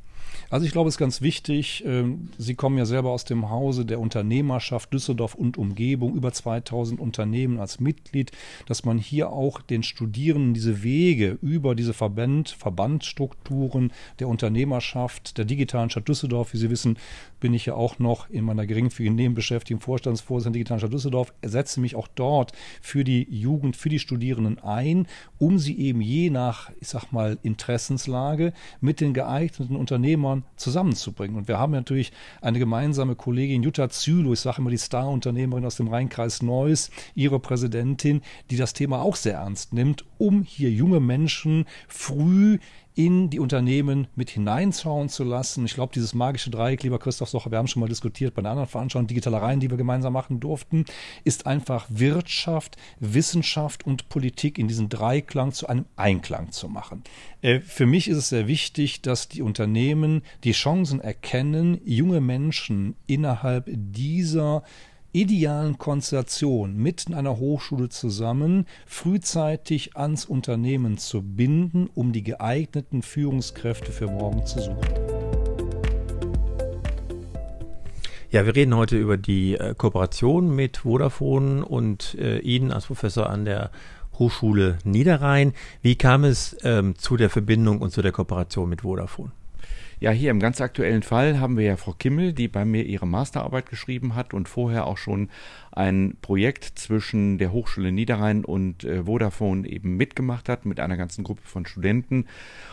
Also 0.51 0.67
ich 0.67 0.73
glaube, 0.73 0.89
es 0.89 0.97
ist 0.97 0.99
ganz 0.99 1.23
wichtig, 1.23 1.85
ähm, 1.87 2.29
Sie 2.37 2.57
kommen 2.57 2.77
ja 2.77 2.85
selber 2.85 3.11
aus 3.11 3.25
dem 3.25 3.51
Hause 3.51 3.85
der 3.85 4.01
Unternehmerschaft 4.01 4.93
Düsseldorf 4.93 5.37
und 5.37 5.57
Umgebung, 5.57 6.17
über 6.17 6.33
2000 6.33 6.99
Unternehmen 7.01 7.61
als 7.61 7.79
Mitglied, 7.79 8.33
dass 8.67 8.85
man 8.85 8.99
hier 8.99 9.31
auch 9.31 9.61
den 9.61 9.85
Studierenden 9.85 10.53
diese 10.53 10.83
Wege 10.83 11.39
über 11.41 11.77
diese 11.77 11.95
Verband, 11.95 12.51
Verbandstrukturen 12.51 13.93
der 14.19 14.27
Unternehmerschaft, 14.27 15.39
der 15.39 15.45
digitalen 15.45 15.89
Stadt 15.89 16.09
Düsseldorf, 16.09 16.53
wie 16.53 16.59
Sie 16.59 16.71
wissen, 16.71 16.99
bin 17.41 17.55
ich 17.55 17.67
ja 17.67 17.75
auch 17.75 17.99
noch 17.99 18.31
in 18.31 18.45
meiner 18.45 18.67
geringfügigen 18.67 19.17
Nebenbeschäftigung 19.17 19.81
Vorstandsvorsitzender 19.81 20.53
der 20.53 20.59
digitalen 20.61 20.81
Stadt 20.81 20.93
Düsseldorf, 20.93 21.33
setze 21.43 21.81
mich 21.81 21.97
auch 21.97 22.09
dort 22.09 22.53
für 22.81 23.05
die 23.05 23.27
Jugend, 23.31 23.77
für 23.77 23.89
die 23.89 23.99
Studierenden 23.99 24.59
ein, 24.59 25.07
um 25.39 25.59
sie 25.59 25.79
eben 25.79 26.01
je 26.01 26.31
nach, 26.31 26.71
ich 26.81 26.89
sag 26.89 27.13
mal, 27.13 27.39
Interessenslage 27.43 28.53
mit 28.81 29.01
den 29.01 29.15
geeigneten 29.15 29.77
Unternehmern 29.77 30.45
zusammenzubringen. 30.57 31.37
Und 31.37 31.49
wir 31.49 31.59
haben 31.59 31.73
natürlich 31.73 32.13
eine 32.41 32.59
gemeinsame 32.59 33.17
Kollegin 33.17 33.63
Jutta 33.63 33.89
Zülow, 33.89 34.33
ich 34.33 34.41
sage 34.41 34.59
immer 34.59 34.71
die 34.71 34.77
Star-Unternehmerin 34.77 35.65
aus 35.65 35.77
dem 35.77 35.89
Rheinkreis 35.89 36.43
Neuss, 36.43 36.91
ihre 37.15 37.41
Präsidentin, 37.41 38.21
die 38.51 38.57
das 38.57 38.73
Thema 38.73 39.03
auch 39.03 39.17
sehr 39.17 39.35
ernst 39.35 39.73
nimmt, 39.73 40.05
um 40.19 40.43
hier 40.43 40.71
junge 40.71 41.01
Menschen 41.01 41.65
früh 41.89 42.59
in 42.95 43.31
die 43.31 43.39
Unternehmen 43.39 44.09
mit 44.15 44.31
hineinschauen 44.31 45.09
zu 45.09 45.25
lassen. 45.25 45.65
Ich 45.65 45.75
glaube, 45.75 45.93
dieses 45.95 46.15
magische 46.15 46.51
Dreieck, 46.51 46.83
lieber 46.83 46.99
Christoph 46.99 47.29
Socher, 47.29 47.51
wir 47.51 47.59
haben 47.59 47.67
schon 47.67 47.81
mal 47.81 47.89
diskutiert 47.89 48.35
bei 48.35 48.41
einer 48.41 48.51
anderen 48.51 48.69
Veranstaltung, 48.69 49.07
Digitalereien, 49.07 49.61
die 49.61 49.71
wir 49.71 49.77
gemeinsam 49.77 50.13
machen 50.13 50.41
durften, 50.41 50.85
ist 51.25 51.47
einfach 51.47 51.87
Wirtschaft, 51.89 52.77
Wissenschaft 52.99 53.87
und 53.87 54.09
Politik 54.09 54.59
in 54.59 54.69
diesen 54.69 54.89
Dreiklang 54.89 55.53
zu 55.53 55.69
einem 55.69 55.87
Einklang 55.97 56.51
zu 56.51 56.69
machen. 56.69 57.03
Äh, 57.43 57.61
für 57.61 57.87
mich 57.87 58.09
ist 58.09 58.17
es 58.17 58.29
sehr 58.29 58.49
wichtig, 58.49 59.03
dass 59.03 59.29
die 59.29 59.43
Unternehmen 59.43 60.23
die 60.45 60.53
Chancen 60.53 61.01
erkennen, 61.01 61.81
junge 61.85 62.21
Menschen 62.21 62.97
innerhalb 63.07 63.69
dieser 63.69 64.63
idealen 65.13 65.79
Konstellation 65.79 66.77
mit 66.77 67.13
einer 67.13 67.39
Hochschule 67.39 67.89
zusammen 67.89 68.67
frühzeitig 68.87 69.97
ans 69.97 70.25
Unternehmen 70.25 70.99
zu 70.99 71.23
binden, 71.23 71.89
um 71.95 72.13
die 72.13 72.23
geeigneten 72.23 73.03
Führungskräfte 73.03 73.93
für 73.93 74.07
morgen 74.07 74.47
zu 74.47 74.61
suchen. 74.61 75.21
Ja, 78.31 78.47
wir 78.47 78.55
reden 78.55 78.77
heute 78.77 78.97
über 78.97 79.17
die 79.17 79.55
äh, 79.55 79.75
Kooperation 79.77 80.55
mit 80.55 80.79
Vodafone 80.79 81.65
und 81.65 82.15
äh, 82.15 82.39
Ihnen 82.39 82.71
als 82.71 82.87
Professor 82.87 83.29
an 83.29 83.45
der 83.45 83.73
Hochschule 84.21 84.79
Niederrhein. 84.85 85.53
Wie 85.83 85.97
kam 85.97 86.23
es 86.23 86.57
ähm, 86.63 86.95
zu 86.97 87.17
der 87.17 87.29
Verbindung 87.29 87.81
und 87.81 87.91
zu 87.91 88.03
der 88.03 88.13
Kooperation 88.13 88.69
mit 88.69 88.83
Vodafone? 88.83 89.33
Ja, 90.03 90.13
hier 90.13 90.31
im 90.31 90.41
ganz 90.41 90.63
aktuellen 90.63 91.03
Fall 91.03 91.41
haben 91.41 91.59
wir 91.59 91.67
ja 91.67 91.77
Frau 91.77 91.93
Kimmel, 91.93 92.33
die 92.33 92.49
bei 92.49 92.65
mir 92.65 92.87
ihre 92.87 93.07
Masterarbeit 93.07 93.69
geschrieben 93.69 94.15
hat 94.15 94.33
und 94.33 94.49
vorher 94.49 94.87
auch 94.87 94.97
schon 94.97 95.29
ein 95.73 96.17
Projekt 96.21 96.65
zwischen 96.79 97.39
der 97.39 97.53
Hochschule 97.53 97.93
Niederrhein 97.93 98.45
und 98.45 98.85
äh, 98.85 99.05
Vodafone 99.05 99.69
eben 99.69 99.97
mitgemacht 99.97 100.49
hat 100.49 100.67
mit 100.67 100.81
einer 100.81 100.97
ganzen 100.97 101.25
Gruppe 101.25 101.43
von 101.45 101.67
Studenten. 101.67 102.27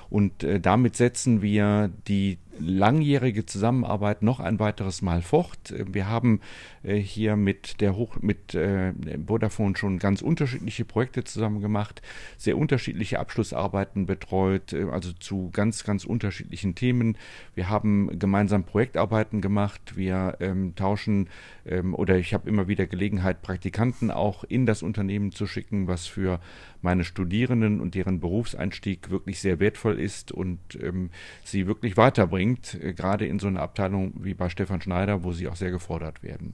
Und 0.10 0.44
äh, 0.44 0.60
damit 0.60 0.96
setzen 0.96 1.42
wir 1.42 1.92
die 2.08 2.38
langjährige 2.60 3.46
Zusammenarbeit 3.46 4.24
noch 4.24 4.40
ein 4.40 4.60
weiteres 4.60 5.02
Mal 5.02 5.22
fort. 5.22 5.74
Wir 5.86 6.08
haben 6.08 6.42
äh, 6.84 6.96
hier 6.96 7.36
mit 7.36 7.82
der 7.82 7.96
Hoch 7.96 8.18
mit 8.22 8.56
äh, 8.56 8.94
Vodafone 9.26 9.78
schon 9.78 10.00
ganz 10.00 10.22
unterschiedliche 10.22 10.86
Projekte 10.86 11.24
zusammen 11.24 11.62
gemacht, 11.62 12.02
sehr 12.38 12.58
unterschiedliche 12.58 13.20
Abschlussarbeiten 13.20 14.06
betreut, 14.06 14.74
äh, 14.74 14.86
also 14.92 15.12
zu 15.14 15.50
ganz 15.52 15.84
ganz 15.84 16.06
unterschiedlichen 16.06 16.76
Themen. 16.76 17.18
Wir 17.56 17.70
haben 17.70 18.18
gemeinsam 18.18 18.64
Projektarbeiten 18.64 19.42
gemacht. 19.42 19.96
Wir 19.96 20.38
ähm, 20.40 20.76
tauschen 20.76 21.30
ähm, 21.68 21.94
oder 21.94 22.18
ich 22.18 22.34
habe 22.34 22.50
immer 22.50 22.68
wieder 22.68 22.88
Gelegenheit, 22.88 23.42
Praktikanten 23.42 24.12
auch 24.12 24.44
in 24.44 24.66
das 24.66 24.84
Unternehmen 24.84 25.32
zu 25.32 25.48
schicken, 25.48 25.88
was 25.88 26.08
für 26.08 26.40
meine 26.82 27.04
Studierenden 27.04 27.80
und 27.82 27.96
deren 27.96 28.20
Berufseinstieg 28.20 29.10
wirklich 29.10 29.40
sehr 29.40 29.60
wertvoll 29.60 30.00
ist 30.00 30.32
und 30.32 30.60
ähm, 30.82 31.10
sie 31.44 31.68
wirklich 31.68 31.98
weiterbringt, 31.98 32.76
äh, 32.82 32.94
gerade 32.94 33.26
in 33.26 33.40
so 33.40 33.48
einer 33.48 33.62
Abteilung 33.62 34.14
wie 34.22 34.34
bei 34.34 34.50
Stefan 34.50 34.82
Schneider, 34.82 35.24
wo 35.24 35.32
sie 35.32 35.48
auch 35.48 35.56
sehr 35.56 35.72
gefordert 35.72 36.24
werden. 36.24 36.54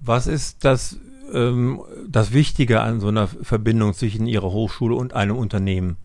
Was 0.00 0.26
ist 0.26 0.64
das, 0.64 0.98
ähm, 1.32 1.82
das 2.08 2.32
Wichtige 2.32 2.80
an 2.80 3.00
so 3.00 3.08
einer 3.08 3.26
Verbindung 3.28 3.94
zwischen 3.94 4.26
Ihrer 4.26 4.52
Hochschule 4.52 4.94
und 4.94 5.14
einem 5.14 5.36
Unternehmen? 5.36 5.96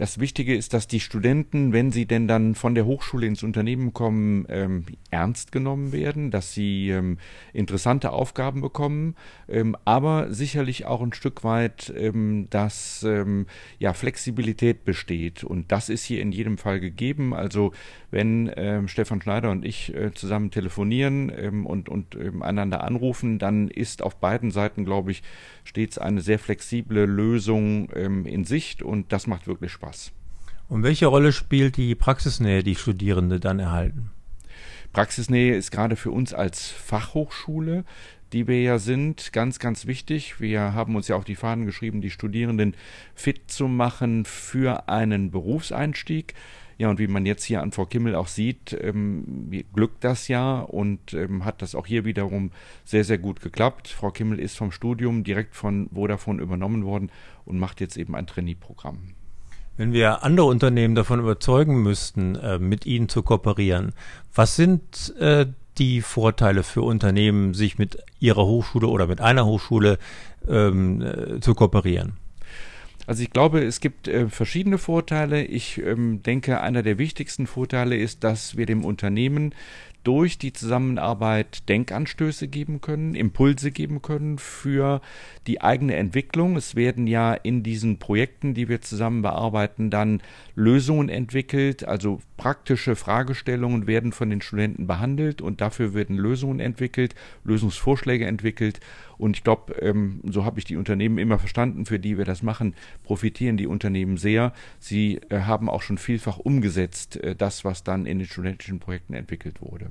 Das 0.00 0.18
Wichtige 0.18 0.56
ist, 0.56 0.72
dass 0.72 0.86
die 0.86 0.98
Studenten, 0.98 1.74
wenn 1.74 1.92
sie 1.92 2.06
denn 2.06 2.26
dann 2.26 2.54
von 2.54 2.74
der 2.74 2.86
Hochschule 2.86 3.26
ins 3.26 3.42
Unternehmen 3.42 3.92
kommen, 3.92 4.46
ähm, 4.48 4.86
ernst 5.10 5.52
genommen 5.52 5.92
werden, 5.92 6.30
dass 6.30 6.54
sie 6.54 6.88
ähm, 6.88 7.18
interessante 7.52 8.10
Aufgaben 8.10 8.62
bekommen, 8.62 9.14
ähm, 9.46 9.76
aber 9.84 10.32
sicherlich 10.32 10.86
auch 10.86 11.02
ein 11.02 11.12
Stück 11.12 11.44
weit, 11.44 11.92
ähm, 11.94 12.46
dass 12.48 13.02
ähm, 13.02 13.44
ja, 13.78 13.92
Flexibilität 13.92 14.86
besteht. 14.86 15.44
Und 15.44 15.70
das 15.70 15.90
ist 15.90 16.04
hier 16.04 16.22
in 16.22 16.32
jedem 16.32 16.56
Fall 16.56 16.80
gegeben. 16.80 17.34
Also 17.34 17.72
wenn 18.10 18.48
äh, 18.48 18.86
Stefan 18.88 19.22
Schneider 19.22 19.50
und 19.50 19.64
ich 19.64 19.94
äh, 19.94 20.12
zusammen 20.12 20.50
telefonieren 20.50 21.32
ähm, 21.36 21.66
und, 21.66 21.88
und 21.88 22.14
ähm, 22.14 22.42
einander 22.42 22.82
anrufen, 22.84 23.38
dann 23.38 23.68
ist 23.68 24.02
auf 24.02 24.16
beiden 24.16 24.50
Seiten, 24.50 24.84
glaube 24.84 25.12
ich, 25.12 25.22
stets 25.64 25.98
eine 25.98 26.20
sehr 26.20 26.38
flexible 26.38 27.04
Lösung 27.04 27.88
ähm, 27.94 28.26
in 28.26 28.44
Sicht 28.44 28.82
und 28.82 29.12
das 29.12 29.26
macht 29.26 29.46
wirklich 29.46 29.72
Spaß. 29.72 30.12
Und 30.68 30.82
welche 30.82 31.06
Rolle 31.06 31.32
spielt 31.32 31.76
die 31.76 31.94
Praxisnähe, 31.94 32.62
die 32.62 32.76
Studierende 32.76 33.40
dann 33.40 33.58
erhalten? 33.58 34.10
Praxisnähe 34.92 35.54
ist 35.54 35.70
gerade 35.70 35.96
für 35.96 36.10
uns 36.10 36.34
als 36.34 36.68
Fachhochschule 36.68 37.84
die 38.32 38.46
wir 38.46 38.60
ja 38.62 38.78
sind, 38.78 39.32
ganz, 39.32 39.58
ganz 39.58 39.86
wichtig. 39.86 40.40
Wir 40.40 40.74
haben 40.74 40.96
uns 40.96 41.08
ja 41.08 41.16
auf 41.16 41.24
die 41.24 41.34
Fahnen 41.34 41.66
geschrieben, 41.66 42.00
die 42.00 42.10
Studierenden 42.10 42.76
fit 43.14 43.50
zu 43.50 43.68
machen 43.68 44.24
für 44.24 44.88
einen 44.88 45.30
Berufseinstieg. 45.30 46.34
Ja, 46.78 46.88
und 46.88 46.98
wie 46.98 47.08
man 47.08 47.26
jetzt 47.26 47.44
hier 47.44 47.60
an 47.60 47.72
Frau 47.72 47.84
Kimmel 47.84 48.14
auch 48.14 48.28
sieht, 48.28 48.74
ähm, 48.80 49.50
glückt 49.74 50.02
das 50.02 50.28
ja 50.28 50.60
und 50.60 51.12
ähm, 51.12 51.44
hat 51.44 51.60
das 51.60 51.74
auch 51.74 51.86
hier 51.86 52.06
wiederum 52.06 52.52
sehr, 52.86 53.04
sehr 53.04 53.18
gut 53.18 53.42
geklappt. 53.42 53.88
Frau 53.88 54.10
Kimmel 54.10 54.38
ist 54.38 54.56
vom 54.56 54.72
Studium 54.72 55.22
direkt 55.22 55.54
von 55.54 55.90
Vodafone 55.92 56.40
übernommen 56.40 56.86
worden 56.86 57.10
und 57.44 57.58
macht 57.58 57.82
jetzt 57.82 57.98
eben 57.98 58.14
ein 58.14 58.26
Trainee-Programm. 58.26 59.12
Wenn 59.76 59.92
wir 59.92 60.24
andere 60.24 60.46
Unternehmen 60.46 60.94
davon 60.94 61.20
überzeugen 61.20 61.82
müssten, 61.82 62.36
äh, 62.36 62.58
mit 62.58 62.86
ihnen 62.86 63.10
zu 63.10 63.22
kooperieren, 63.22 63.92
was 64.34 64.56
sind 64.56 65.14
äh, 65.18 65.46
die 65.80 66.02
Vorteile 66.02 66.62
für 66.62 66.82
Unternehmen, 66.82 67.54
sich 67.54 67.78
mit 67.78 67.98
ihrer 68.20 68.46
Hochschule 68.46 68.86
oder 68.86 69.06
mit 69.06 69.20
einer 69.20 69.46
Hochschule 69.46 69.98
ähm, 70.48 71.02
äh, 71.02 71.40
zu 71.40 71.54
kooperieren? 71.54 72.12
Also 73.06 73.24
ich 73.24 73.30
glaube, 73.30 73.64
es 73.64 73.80
gibt 73.80 74.06
äh, 74.06 74.28
verschiedene 74.28 74.78
Vorteile. 74.78 75.42
Ich 75.42 75.78
ähm, 75.78 76.22
denke, 76.22 76.60
einer 76.60 76.84
der 76.84 76.98
wichtigsten 76.98 77.48
Vorteile 77.48 77.96
ist, 77.96 78.22
dass 78.22 78.56
wir 78.56 78.66
dem 78.66 78.84
Unternehmen 78.84 79.52
durch 80.04 80.38
die 80.38 80.52
Zusammenarbeit 80.52 81.68
Denkanstöße 81.68 82.48
geben 82.48 82.80
können, 82.80 83.14
Impulse 83.14 83.70
geben 83.70 84.02
können 84.02 84.38
für 84.38 85.00
die 85.46 85.60
eigene 85.60 85.96
Entwicklung. 85.96 86.56
Es 86.56 86.74
werden 86.74 87.06
ja 87.06 87.34
in 87.34 87.62
diesen 87.62 87.98
Projekten, 87.98 88.54
die 88.54 88.68
wir 88.68 88.80
zusammen 88.80 89.22
bearbeiten, 89.22 89.90
dann 89.90 90.22
Lösungen 90.54 91.08
entwickelt, 91.08 91.86
also 91.86 92.20
praktische 92.36 92.96
Fragestellungen 92.96 93.86
werden 93.86 94.12
von 94.12 94.30
den 94.30 94.40
Studenten 94.40 94.86
behandelt 94.86 95.42
und 95.42 95.60
dafür 95.60 95.92
werden 95.92 96.16
Lösungen 96.16 96.60
entwickelt, 96.60 97.14
Lösungsvorschläge 97.44 98.24
entwickelt. 98.26 98.80
Und 99.20 99.36
ich 99.36 99.44
glaube, 99.44 99.74
ähm, 99.74 100.20
so 100.24 100.44
habe 100.44 100.58
ich 100.58 100.64
die 100.64 100.76
Unternehmen 100.76 101.18
immer 101.18 101.38
verstanden, 101.38 101.84
für 101.84 101.98
die 101.98 102.16
wir 102.16 102.24
das 102.24 102.42
machen, 102.42 102.74
profitieren 103.04 103.56
die 103.56 103.66
Unternehmen 103.66 104.16
sehr. 104.16 104.52
Sie 104.78 105.20
äh, 105.28 105.40
haben 105.40 105.68
auch 105.68 105.82
schon 105.82 105.98
vielfach 105.98 106.38
umgesetzt, 106.38 107.16
äh, 107.16 107.36
das, 107.36 107.64
was 107.64 107.84
dann 107.84 108.06
in 108.06 108.18
den 108.18 108.26
studentischen 108.26 108.80
Projekten 108.80 109.14
entwickelt 109.14 109.60
wurde. 109.60 109.90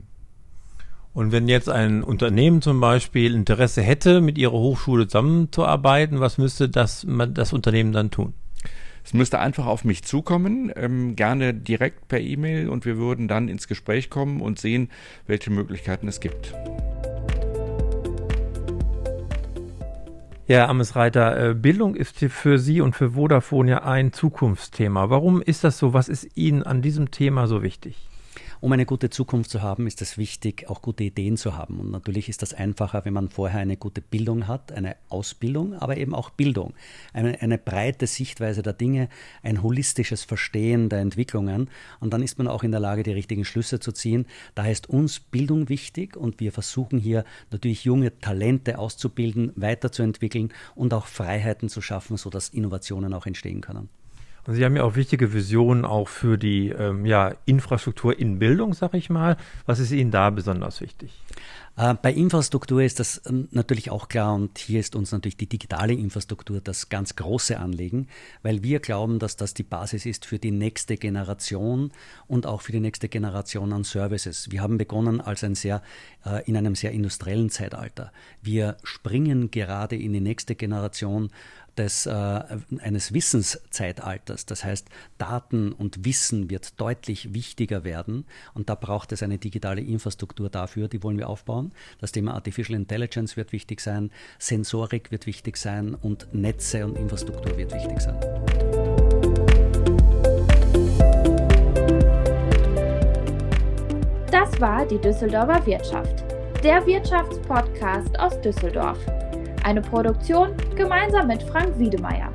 Und 1.13 1.31
wenn 1.31 1.47
jetzt 1.47 1.69
ein 1.69 2.03
Unternehmen 2.03 2.61
zum 2.61 2.79
Beispiel 2.79 3.33
Interesse 3.33 3.81
hätte, 3.81 4.21
mit 4.21 4.37
ihrer 4.37 4.53
Hochschule 4.53 5.07
zusammenzuarbeiten, 5.07 6.19
was 6.19 6.37
müsste 6.37 6.69
das, 6.69 7.05
das 7.33 7.53
Unternehmen 7.53 7.91
dann 7.91 8.11
tun? 8.11 8.33
Es 9.03 9.13
müsste 9.13 9.39
einfach 9.39 9.65
auf 9.65 9.85
mich 9.85 10.03
zukommen, 10.03 10.71
ähm, 10.75 11.15
gerne 11.15 11.53
direkt 11.53 12.07
per 12.07 12.19
E-Mail 12.19 12.69
und 12.69 12.85
wir 12.85 12.97
würden 12.97 13.27
dann 13.27 13.47
ins 13.47 13.67
Gespräch 13.67 14.09
kommen 14.09 14.41
und 14.41 14.59
sehen, 14.59 14.89
welche 15.25 15.49
Möglichkeiten 15.51 16.07
es 16.07 16.19
gibt. 16.19 16.53
Ja, 20.49 20.67
Amesreiter, 20.67 21.51
äh, 21.51 21.53
Bildung 21.53 21.93
ist 21.93 22.17
für 22.17 22.57
Sie 22.57 22.81
und 22.81 22.95
für 22.95 23.11
Vodafone 23.11 23.69
ja 23.69 23.83
ein 23.83 24.11
Zukunftsthema. 24.11 25.11
Warum 25.11 25.43
ist 25.43 25.63
das 25.63 25.77
so? 25.77 25.93
Was 25.93 26.09
ist 26.09 26.35
Ihnen 26.35 26.63
an 26.63 26.81
diesem 26.81 27.11
Thema 27.11 27.45
so 27.45 27.61
wichtig? 27.61 28.08
Um 28.61 28.73
eine 28.73 28.85
gute 28.85 29.09
Zukunft 29.09 29.49
zu 29.49 29.61
haben, 29.61 29.87
ist 29.87 30.01
es 30.01 30.17
wichtig, 30.17 30.69
auch 30.69 30.81
gute 30.81 31.05
Ideen 31.05 31.37
zu 31.37 31.55
haben. 31.55 31.79
Und 31.79 31.91
natürlich 31.91 32.27
ist 32.27 32.41
das 32.41 32.53
einfacher, 32.53 33.05
wenn 33.05 33.13
man 33.13 33.29
vorher 33.29 33.61
eine 33.61 33.77
gute 33.77 34.01
Bildung 34.01 34.49
hat, 34.49 34.73
eine 34.73 34.97
Ausbildung, 35.07 35.75
aber 35.75 35.95
eben 35.95 36.13
auch 36.13 36.29
Bildung. 36.29 36.73
Eine, 37.13 37.41
eine 37.41 37.57
breite 37.57 38.05
Sichtweise 38.05 38.61
der 38.61 38.73
Dinge, 38.73 39.07
ein 39.43 39.63
holistisches 39.63 40.25
Verstehen 40.25 40.89
der 40.89 40.99
Entwicklungen. 40.99 41.69
Und 42.01 42.11
dann 42.11 42.21
ist 42.21 42.37
man 42.37 42.49
auch 42.49 42.63
in 42.63 42.71
der 42.71 42.81
Lage, 42.81 43.03
die 43.03 43.13
richtigen 43.13 43.45
Schlüsse 43.45 43.79
zu 43.79 43.93
ziehen. 43.93 44.25
Daher 44.55 44.73
ist 44.73 44.89
uns 44.89 45.21
Bildung 45.21 45.69
wichtig 45.69 46.17
und 46.17 46.41
wir 46.41 46.51
versuchen 46.51 46.99
hier 46.99 47.23
natürlich 47.51 47.85
junge 47.85 48.19
Talente 48.19 48.77
auszubilden, 48.77 49.53
weiterzuentwickeln 49.55 50.51
und 50.75 50.93
auch 50.93 51.05
Freiheiten 51.05 51.69
zu 51.69 51.79
schaffen, 51.81 52.17
sodass 52.17 52.49
Innovationen 52.49 53.13
auch 53.13 53.25
entstehen 53.25 53.61
können. 53.61 53.87
Sie 54.51 54.65
haben 54.65 54.75
ja 54.75 54.83
auch 54.83 54.95
wichtige 54.95 55.33
Visionen 55.33 55.85
auch 55.85 56.07
für 56.07 56.37
die 56.37 56.69
ähm, 56.69 57.05
ja, 57.05 57.35
Infrastruktur 57.45 58.17
in 58.17 58.39
Bildung, 58.39 58.73
sag 58.73 58.93
ich 58.93 59.09
mal. 59.09 59.37
Was 59.65 59.79
ist 59.79 59.91
Ihnen 59.91 60.11
da 60.11 60.29
besonders 60.29 60.81
wichtig? 60.81 61.11
Äh, 61.79 61.93
bei 61.93 62.11
Infrastruktur 62.11 62.81
ist 62.81 62.99
das 62.99 63.21
ähm, 63.25 63.47
natürlich 63.51 63.89
auch 63.89 64.09
klar 64.09 64.33
und 64.33 64.57
hier 64.57 64.81
ist 64.81 64.97
uns 64.97 65.13
natürlich 65.13 65.37
die 65.37 65.47
digitale 65.47 65.93
Infrastruktur 65.93 66.59
das 66.59 66.89
ganz 66.89 67.15
große 67.15 67.57
Anliegen, 67.57 68.07
weil 68.43 68.63
wir 68.63 68.79
glauben, 68.79 69.17
dass 69.17 69.37
das 69.37 69.53
die 69.53 69.63
Basis 69.63 70.05
ist 70.05 70.25
für 70.25 70.39
die 70.39 70.51
nächste 70.51 70.97
Generation 70.97 71.91
und 72.27 72.45
auch 72.45 72.61
für 72.61 72.73
die 72.73 72.81
nächste 72.81 73.07
Generation 73.07 73.71
an 73.71 73.85
Services. 73.85 74.51
Wir 74.51 74.61
haben 74.61 74.77
begonnen 74.77 75.21
als 75.21 75.43
ein 75.45 75.55
sehr 75.55 75.81
äh, 76.25 76.43
in 76.45 76.57
einem 76.57 76.75
sehr 76.75 76.91
industriellen 76.91 77.49
Zeitalter. 77.49 78.11
Wir 78.41 78.75
springen 78.83 79.49
gerade 79.49 79.95
in 79.95 80.11
die 80.11 80.19
nächste 80.19 80.55
Generation 80.55 81.29
des, 81.77 82.05
äh, 82.05 82.11
eines 82.11 83.13
Wissenszeitalters. 83.13 84.45
Das 84.45 84.63
heißt, 84.63 84.87
Daten 85.17 85.71
und 85.71 86.05
Wissen 86.05 86.49
wird 86.49 86.79
deutlich 86.79 87.33
wichtiger 87.33 87.83
werden 87.83 88.25
und 88.53 88.69
da 88.69 88.75
braucht 88.75 89.11
es 89.11 89.23
eine 89.23 89.37
digitale 89.37 89.81
Infrastruktur 89.81 90.49
dafür, 90.49 90.87
die 90.87 91.03
wollen 91.03 91.17
wir 91.17 91.29
aufbauen. 91.29 91.71
Das 91.99 92.11
Thema 92.11 92.33
Artificial 92.33 92.77
Intelligence 92.77 93.37
wird 93.37 93.51
wichtig 93.51 93.81
sein, 93.81 94.11
Sensorik 94.37 95.11
wird 95.11 95.25
wichtig 95.25 95.57
sein 95.57 95.95
und 95.95 96.33
Netze 96.33 96.85
und 96.85 96.97
Infrastruktur 96.97 97.57
wird 97.57 97.73
wichtig 97.73 97.99
sein. 98.01 98.19
Das 104.31 104.59
war 104.61 104.85
die 104.85 104.99
Düsseldorfer 104.99 105.65
Wirtschaft, 105.65 106.23
der 106.63 106.85
Wirtschaftspodcast 106.85 108.19
aus 108.19 108.39
Düsseldorf. 108.41 108.99
Eine 109.69 109.81
Produktion 109.81 110.55
gemeinsam 110.75 111.27
mit 111.27 111.43
Frank 111.43 111.77
Wiedemeyer. 111.77 112.33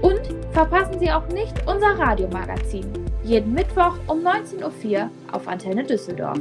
Und 0.00 0.20
verpassen 0.52 0.96
Sie 1.00 1.10
auch 1.10 1.26
nicht 1.26 1.52
unser 1.66 1.98
Radiomagazin. 1.98 2.86
Jeden 3.24 3.52
Mittwoch 3.52 3.98
um 4.06 4.20
19.04 4.20 4.92
Uhr 4.92 5.10
auf 5.32 5.48
Antenne 5.48 5.82
Düsseldorf. 5.82 6.38